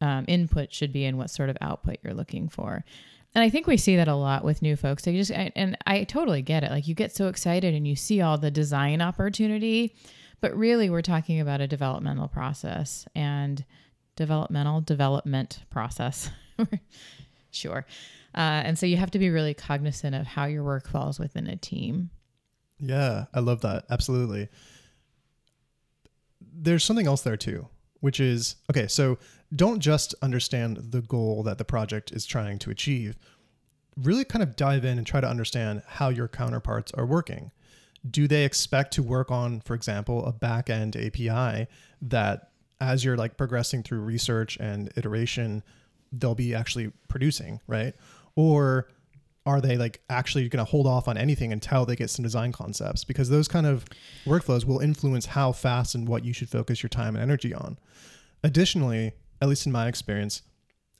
[0.00, 2.84] um, input should be and what sort of output you're looking for.
[3.34, 5.04] And I think we see that a lot with new folks.
[5.04, 6.70] They just and I totally get it.
[6.70, 9.94] Like you get so excited and you see all the design opportunity,
[10.40, 13.64] but really we're talking about a developmental process and
[14.16, 16.30] developmental development process.
[17.50, 17.86] sure.
[18.34, 21.46] Uh, and so you have to be really cognizant of how your work falls within
[21.46, 22.10] a team.
[22.78, 23.84] Yeah, I love that.
[23.90, 24.48] Absolutely.
[26.40, 27.68] There's something else there too,
[28.00, 29.18] which is okay, so
[29.54, 33.16] don't just understand the goal that the project is trying to achieve.
[33.96, 37.50] Really kind of dive in and try to understand how your counterparts are working.
[38.08, 41.66] Do they expect to work on, for example, a back end API
[42.02, 45.62] that as you're like progressing through research and iteration,
[46.12, 47.94] they'll be actually producing, right?
[48.36, 48.88] Or
[49.46, 52.52] are they like actually going to hold off on anything until they get some design
[52.52, 53.02] concepts?
[53.02, 53.84] Because those kind of
[54.26, 57.78] workflows will influence how fast and what you should focus your time and energy on.
[58.44, 60.42] Additionally, at least in my experience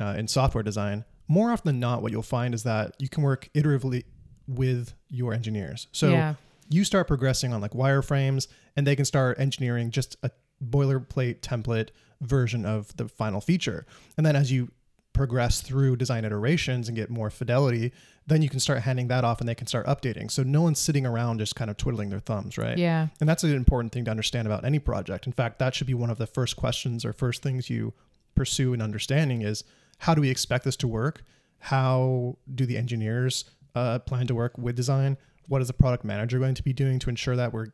[0.00, 3.22] uh, in software design, more often than not, what you'll find is that you can
[3.22, 4.04] work iteratively
[4.46, 5.88] with your engineers.
[5.92, 6.34] So yeah.
[6.70, 10.30] you start progressing on like wireframes, and they can start engineering just a
[10.64, 13.86] boilerplate template version of the final feature.
[14.16, 14.70] And then as you
[15.12, 17.92] progress through design iterations and get more fidelity,
[18.26, 20.30] then you can start handing that off and they can start updating.
[20.30, 22.78] So no one's sitting around just kind of twiddling their thumbs, right?
[22.78, 23.08] Yeah.
[23.20, 25.26] And that's an important thing to understand about any project.
[25.26, 27.94] In fact, that should be one of the first questions or first things you
[28.38, 29.64] pursue an understanding is
[29.98, 31.22] how do we expect this to work?
[31.58, 35.18] How do the engineers uh, plan to work with design?
[35.48, 37.66] What is the product manager going to be doing to ensure that we're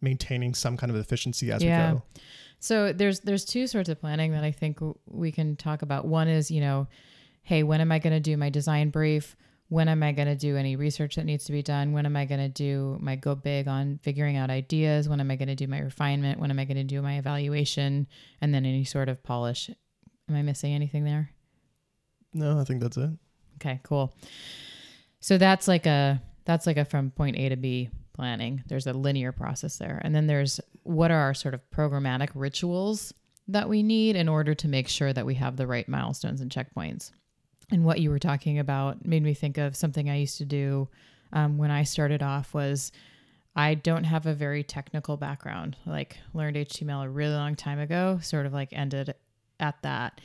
[0.00, 1.92] maintaining some kind of efficiency as yeah.
[1.92, 2.02] we go?
[2.60, 6.06] So there's there's two sorts of planning that I think we can talk about.
[6.06, 6.86] One is you know,
[7.42, 9.36] hey, when am I going to do my design brief?
[9.68, 11.92] When am I going to do any research that needs to be done?
[11.92, 15.08] When am I going to do my go big on figuring out ideas?
[15.08, 16.38] When am I going to do my refinement?
[16.38, 18.06] When am I going to do my evaluation?
[18.42, 19.70] And then any sort of polish
[20.28, 21.30] Am I missing anything there?
[22.34, 23.10] No, I think that's it.
[23.56, 24.14] Okay, cool.
[25.20, 28.62] So that's like a that's like a from point A to B planning.
[28.66, 30.00] There's a linear process there.
[30.04, 33.12] And then there's what are our sort of programmatic rituals
[33.48, 36.50] that we need in order to make sure that we have the right milestones and
[36.50, 37.10] checkpoints.
[37.70, 40.88] And what you were talking about made me think of something I used to do
[41.32, 42.92] um, when I started off was
[43.54, 45.76] I don't have a very technical background.
[45.86, 49.14] Like learned HTML a really long time ago, sort of like ended
[49.60, 50.20] at that.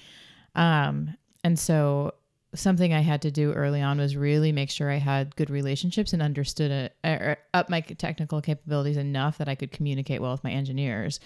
[0.55, 2.13] Um, and so
[2.55, 6.13] something I had to do early on was really make sure I had good relationships
[6.13, 10.43] and understood it, or up my technical capabilities enough that I could communicate well with
[10.43, 11.19] my engineers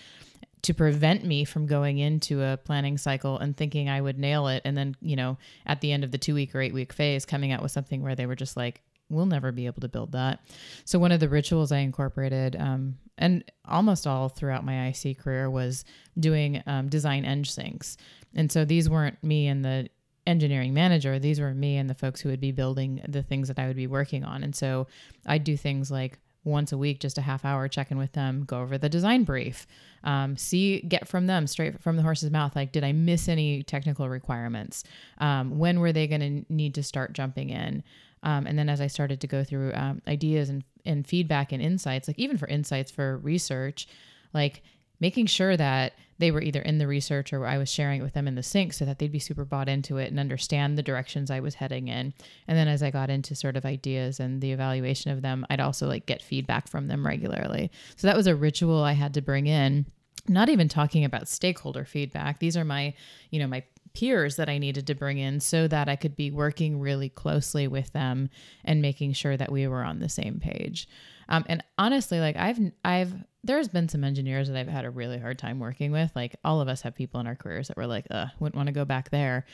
[0.64, 4.62] to prevent me from going into a planning cycle and thinking I would nail it.
[4.64, 7.26] And then, you know, at the end of the two week or eight week phase,
[7.26, 8.82] coming out with something where they were just like,
[9.12, 10.40] we'll never be able to build that.
[10.86, 15.50] So, one of the rituals I incorporated, um, and almost all throughout my IC career,
[15.50, 15.86] was
[16.20, 17.98] doing um, design eng syncs.
[18.36, 19.90] And so these weren't me and the
[20.28, 23.60] engineering manager, these were me and the folks who would be building the things that
[23.60, 24.44] I would be working on.
[24.44, 24.88] And so
[25.26, 28.44] I'd do things like once a week, just a half hour check in with them,
[28.46, 29.68] go over the design brief,
[30.04, 32.56] um, see, get from them straight from the horse's mouth.
[32.56, 34.84] Like, did I miss any technical requirements?
[35.20, 37.84] Um, when were they going to need to start jumping in?
[38.24, 41.62] Um, and then as I started to go through um, ideas and, and feedback and
[41.62, 43.88] insights, like even for insights for research,
[44.34, 44.62] like
[45.00, 48.14] making sure that they were either in the research or I was sharing it with
[48.14, 50.84] them in the sync so that they'd be super bought into it and understand the
[50.84, 52.14] directions I was heading in.
[52.48, 55.60] And then as I got into sort of ideas and the evaluation of them, I'd
[55.60, 57.72] also like get feedback from them regularly.
[57.96, 59.88] So that was a ritual I had to bring in.
[60.28, 62.38] Not even talking about stakeholder feedback.
[62.38, 62.94] These are my,
[63.32, 66.32] you know, my peers that I needed to bring in so that I could be
[66.32, 68.30] working really closely with them
[68.64, 70.88] and making sure that we were on the same page.
[71.30, 75.18] Um, and honestly, like I've I've there's been some engineers that I've had a really
[75.18, 76.12] hard time working with.
[76.16, 78.68] Like all of us have people in our careers that were like, uh, wouldn't want
[78.68, 79.46] to go back there.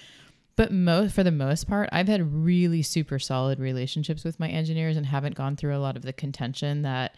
[0.57, 4.97] But most for the most part, I've had really super solid relationships with my engineers
[4.97, 7.15] and haven't gone through a lot of the contention that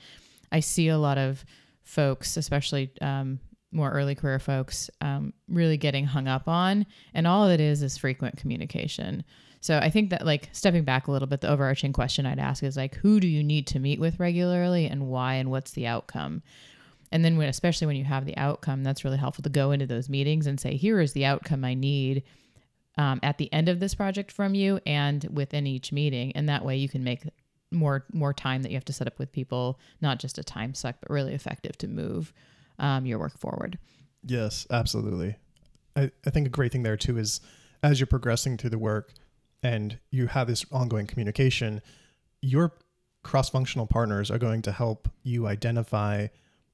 [0.51, 1.45] I see a lot of
[1.83, 3.39] folks, especially um,
[3.71, 6.85] more early career folks, um, really getting hung up on.
[7.13, 9.23] And all it is is frequent communication.
[9.61, 12.63] So I think that like stepping back a little bit, the overarching question I'd ask
[12.63, 15.85] is like, who do you need to meet with regularly and why and what's the
[15.85, 16.41] outcome?
[17.11, 19.85] And then when, especially when you have the outcome, that's really helpful to go into
[19.85, 22.23] those meetings and say, here is the outcome I need
[22.97, 26.31] um, at the end of this project from you and within each meeting.
[26.35, 27.23] And that way you can make
[27.71, 30.73] more more time that you have to set up with people, not just a time
[30.73, 32.33] suck, but really effective to move
[32.79, 33.77] um, your work forward.
[34.25, 35.35] Yes, absolutely.
[35.95, 37.41] I, I think a great thing there too is
[37.83, 39.13] as you're progressing through the work,
[39.61, 41.81] and you have this ongoing communication,
[42.41, 42.71] your
[43.23, 46.27] cross functional partners are going to help you identify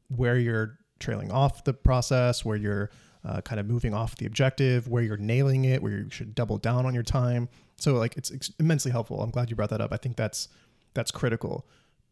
[0.09, 2.91] where you're trailing off the process, where you're
[3.23, 6.59] uh, kind of moving off the objective, where you're nailing it, where you should double
[6.59, 7.49] down on your time.
[7.77, 9.21] So like it's, it's immensely helpful.
[9.21, 9.91] I'm glad you brought that up.
[9.91, 10.47] I think that's
[10.93, 11.65] that's critical.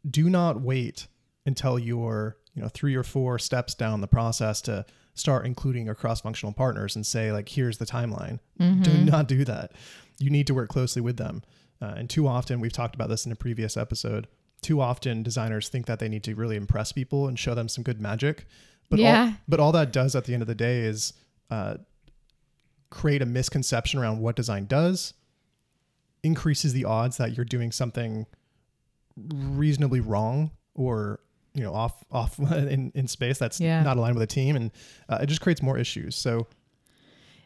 [0.09, 1.07] Do not wait
[1.45, 4.85] until you're you know three or four steps down the process to
[5.15, 8.81] start including your cross-functional partners and say like here's the timeline mm-hmm.
[8.81, 9.71] do not do that
[10.19, 11.41] you need to work closely with them
[11.81, 14.27] uh, and too often we've talked about this in a previous episode
[14.61, 17.83] too often designers think that they need to really impress people and show them some
[17.83, 18.45] good magic
[18.89, 19.25] but yeah.
[19.25, 21.13] all, but all that does at the end of the day is
[21.49, 21.75] uh,
[22.89, 25.13] create a misconception around what design does
[26.21, 28.25] increases the odds that you're doing something
[29.17, 31.19] reasonably wrong or
[31.53, 33.83] you know off off in, in space that's yeah.
[33.83, 34.71] not aligned with a team and
[35.09, 36.15] uh, it just creates more issues.
[36.15, 36.47] So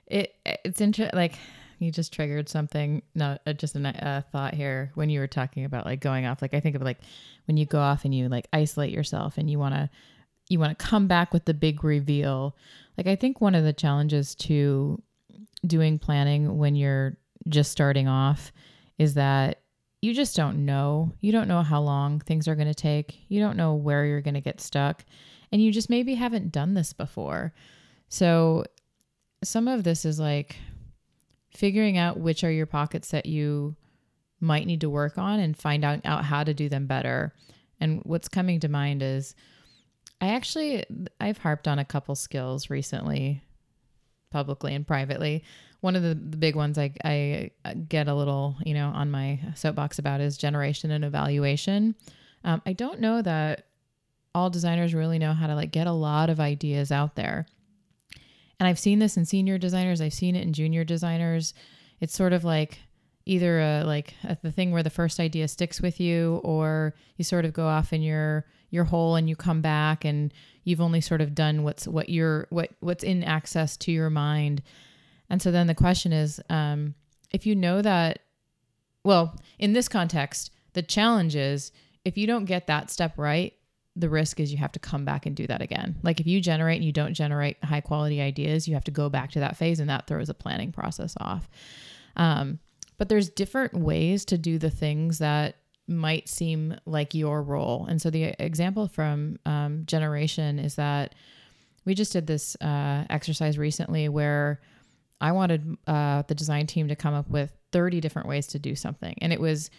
[0.05, 1.37] it it's interesting like
[1.79, 3.01] you just triggered something.
[3.15, 6.41] No uh, just a uh, thought here when you were talking about like going off
[6.41, 6.99] like i think of like
[7.45, 9.89] when you go off and you like isolate yourself and you want to
[10.49, 12.55] you want to come back with the big reveal.
[12.97, 15.01] Like i think one of the challenges to
[15.65, 17.17] doing planning when you're
[17.49, 18.51] just starting off
[18.97, 19.61] is that
[20.07, 21.11] you just don't know.
[21.19, 23.19] You don't know how long things are going to take.
[23.27, 25.03] You don't know where you're going to get stuck.
[25.51, 27.53] And you just maybe haven't done this before.
[28.07, 28.63] So,
[29.43, 30.55] some of this is like
[31.53, 33.75] figuring out which are your pockets that you
[34.39, 37.33] might need to work on and find out, out how to do them better.
[37.81, 39.35] And what's coming to mind is
[40.21, 40.85] I actually
[41.19, 43.43] I've harped on a couple skills recently
[44.31, 45.43] publicly and privately
[45.81, 47.51] one of the, the big ones I, I
[47.87, 51.95] get a little, you know, on my soapbox about is generation and evaluation.
[52.43, 53.67] Um, I don't know that
[54.33, 57.45] all designers really know how to like get a lot of ideas out there.
[58.59, 61.53] And I've seen this in senior designers, I've seen it in junior designers.
[61.99, 62.79] It's sort of like
[63.25, 67.23] either a, like a, the thing where the first idea sticks with you or you
[67.23, 71.01] sort of go off in your your hole and you come back and you've only
[71.01, 74.61] sort of done what's what you're what what's in access to your mind
[75.29, 76.95] and so then the question is um,
[77.31, 78.19] if you know that,
[79.03, 81.71] well, in this context, the challenge is
[82.05, 83.53] if you don't get that step right,
[83.95, 85.95] the risk is you have to come back and do that again.
[86.03, 89.09] Like if you generate and you don't generate high quality ideas, you have to go
[89.09, 91.49] back to that phase and that throws a planning process off.
[92.15, 92.59] Um,
[92.97, 95.55] but there's different ways to do the things that
[95.87, 97.85] might seem like your role.
[97.89, 101.15] And so the example from um, Generation is that
[101.85, 104.59] we just did this uh, exercise recently where
[105.19, 108.75] I wanted uh, the design team to come up with 30 different ways to do
[108.75, 109.15] something.
[109.21, 109.69] And it was,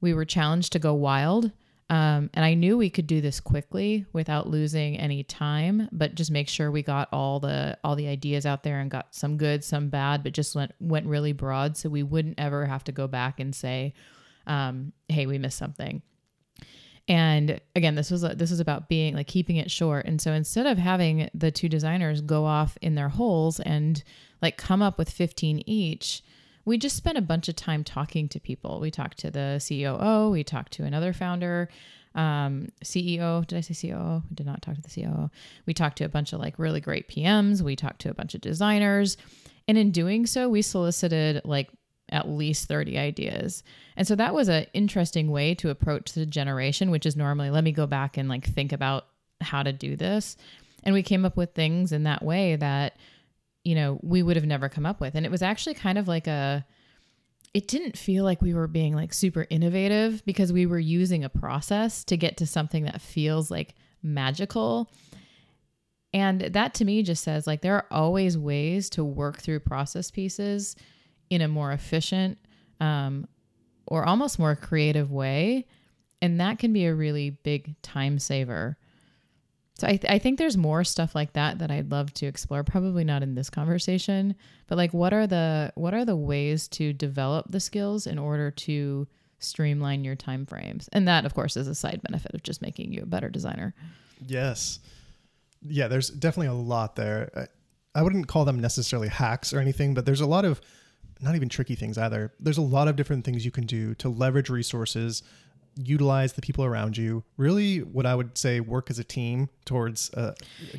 [0.00, 1.52] we were challenged to go wild.
[1.90, 6.30] Um, and I knew we could do this quickly without losing any time, but just
[6.30, 9.64] make sure we got all the all the ideas out there and got some good,
[9.64, 13.06] some bad, but just went went really broad, so we wouldn't ever have to go
[13.06, 13.94] back and say,
[14.46, 16.02] um, "Hey, we missed something."
[17.08, 20.04] And again, this was this was about being like keeping it short.
[20.04, 24.02] And so instead of having the two designers go off in their holes and
[24.42, 26.22] like come up with 15 each,
[26.66, 28.78] we just spent a bunch of time talking to people.
[28.78, 31.70] We talked to the COO, we talked to another founder,
[32.14, 33.46] um, CEO.
[33.46, 34.22] Did I say COO?
[34.28, 35.30] We did not talk to the COO.
[35.64, 37.62] We talked to a bunch of like really great PMs.
[37.62, 39.16] We talked to a bunch of designers.
[39.66, 41.70] And in doing so, we solicited like
[42.10, 43.62] at least 30 ideas.
[43.96, 47.64] And so that was an interesting way to approach the generation, which is normally let
[47.64, 49.06] me go back and like think about
[49.40, 50.36] how to do this.
[50.84, 52.96] And we came up with things in that way that,
[53.64, 55.14] you know, we would have never come up with.
[55.14, 56.64] And it was actually kind of like a,
[57.54, 61.28] it didn't feel like we were being like super innovative because we were using a
[61.28, 64.90] process to get to something that feels like magical.
[66.12, 70.10] And that to me just says like there are always ways to work through process
[70.10, 70.76] pieces
[71.30, 72.38] in a more efficient
[72.80, 73.26] um,
[73.86, 75.66] or almost more creative way.
[76.20, 78.76] And that can be a really big time saver.
[79.78, 82.64] So I, th- I think there's more stuff like that that I'd love to explore.
[82.64, 84.34] Probably not in this conversation,
[84.66, 88.50] but like what are the what are the ways to develop the skills in order
[88.50, 89.06] to
[89.38, 90.88] streamline your time frames?
[90.92, 93.72] And that, of course, is a side benefit of just making you a better designer.
[94.26, 94.80] Yes,
[95.62, 95.86] yeah.
[95.86, 97.30] There's definitely a lot there.
[97.36, 100.60] I, I wouldn't call them necessarily hacks or anything, but there's a lot of
[101.20, 102.32] not even tricky things either.
[102.40, 105.22] There's a lot of different things you can do to leverage resources,
[105.76, 107.24] utilize the people around you.
[107.36, 110.12] Really, what I would say, work as a team towards.
[110.14, 110.34] Uh,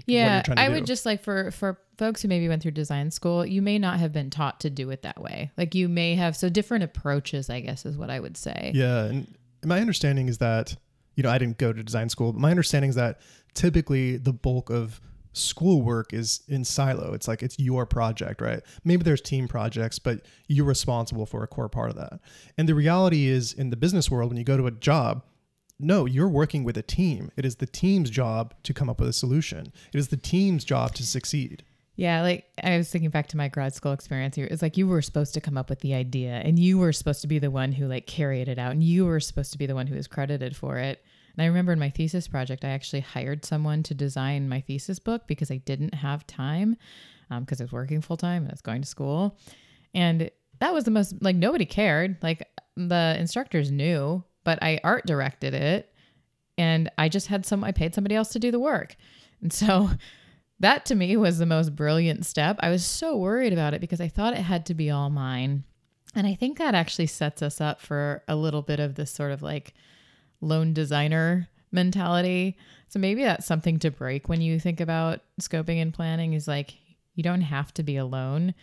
[0.05, 0.73] yeah, I do.
[0.75, 3.99] would just like for for folks who maybe went through design school, you may not
[3.99, 5.51] have been taught to do it that way.
[5.57, 7.49] Like you may have so different approaches.
[7.49, 8.71] I guess is what I would say.
[8.73, 10.75] Yeah, and my understanding is that
[11.15, 13.19] you know I didn't go to design school, but my understanding is that
[13.53, 15.01] typically the bulk of
[15.33, 17.13] schoolwork is in silo.
[17.13, 18.61] It's like it's your project, right?
[18.83, 22.19] Maybe there's team projects, but you're responsible for a core part of that.
[22.57, 25.23] And the reality is in the business world, when you go to a job,
[25.79, 27.31] no, you're working with a team.
[27.37, 29.71] It is the team's job to come up with a solution.
[29.93, 31.63] It is the team's job to succeed.
[31.95, 34.47] Yeah, like I was thinking back to my grad school experience here.
[34.49, 37.19] It's like you were supposed to come up with the idea and you were supposed
[37.21, 39.65] to be the one who like carried it out and you were supposed to be
[39.65, 41.03] the one who was credited for it.
[41.39, 44.99] And I remember in my thesis project, I actually hired someone to design my thesis
[44.99, 46.75] book because I didn't have time
[47.29, 49.37] because um, I was working full time and I was going to school.
[49.93, 50.29] And
[50.59, 52.17] that was the most, like, nobody cared.
[52.21, 55.93] Like, the instructors knew, but I art directed it
[56.57, 58.97] and I just had some, I paid somebody else to do the work.
[59.41, 59.91] And so
[60.59, 62.57] that to me was the most brilliant step.
[62.59, 65.63] I was so worried about it because I thought it had to be all mine.
[66.13, 69.31] And I think that actually sets us up for a little bit of this sort
[69.31, 69.73] of like,
[70.41, 72.57] lone designer mentality.
[72.87, 76.75] So maybe that's something to break when you think about scoping and planning is like
[77.15, 78.53] you don't have to be alone.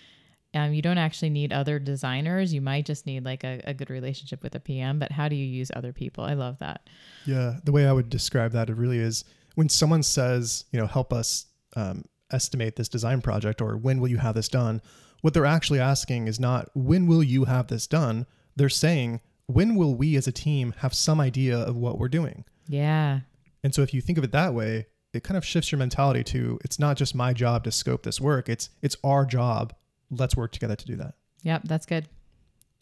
[0.55, 2.55] Um, you don't actually need other designers.
[2.55, 5.37] You might just need like a, a good relationship with a PM, but how do
[5.37, 6.25] you use other people?
[6.25, 6.89] I love that.
[7.27, 7.57] Yeah.
[7.65, 9.25] The way I would describe that, it really is
[9.55, 11.47] when someone says, you know, help us
[11.77, 14.81] um, estimate this design project or when will you have this done?
[15.21, 18.27] What they're actually asking is not when will you have this done?
[18.55, 22.45] They're saying, when will we as a team have some idea of what we're doing?
[22.69, 23.21] Yeah.
[23.63, 26.23] And so if you think of it that way, it kind of shifts your mentality
[26.25, 29.73] to it's not just my job to scope this work, it's it's our job.
[30.11, 31.15] Let's work together to do that.
[31.43, 32.09] Yep, that's good.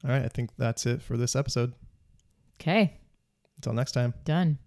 [0.05, 1.73] All right, I think that's it for this episode.
[2.61, 2.99] Okay.
[3.57, 4.15] Until next time.
[4.25, 4.59] Done.